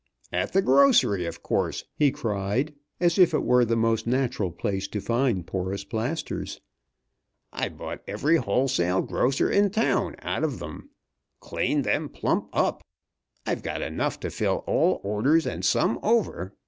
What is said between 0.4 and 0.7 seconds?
the